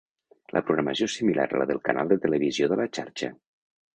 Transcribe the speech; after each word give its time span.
La 0.55 0.61
programació 0.69 1.07
és 1.09 1.17
similar 1.19 1.45
a 1.51 1.59
la 1.61 1.67
del 1.73 1.81
canal 1.89 2.09
de 2.13 2.19
televisió 2.25 2.69
de 2.71 2.79
la 2.83 2.89
xarxa. 2.99 3.33